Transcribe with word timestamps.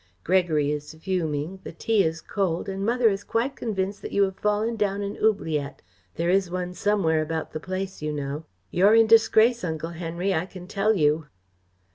Gregory 0.23 0.71
is 0.71 0.95
fuming, 0.95 1.59
the 1.63 1.71
tea 1.71 2.01
is 2.03 2.21
cold, 2.21 2.67
and 2.67 2.83
Mother 2.83 3.07
is 3.07 3.23
quite 3.23 3.55
convinced 3.55 4.01
that 4.01 4.11
you 4.11 4.23
have 4.23 4.35
fallen 4.39 4.75
down 4.75 5.03
an 5.03 5.15
oubliette 5.21 5.83
there 6.15 6.31
is 6.31 6.49
one 6.49 6.73
somewhere 6.73 7.21
about 7.21 7.51
the 7.51 7.59
place, 7.59 8.01
you 8.01 8.11
know. 8.11 8.43
You're 8.71 8.95
in 8.95 9.05
disgrace, 9.05 9.63
Uncle 9.63 9.91
Henry, 9.91 10.33
I 10.33 10.47
can 10.47 10.65
tell 10.65 10.95
you!" 10.95 11.27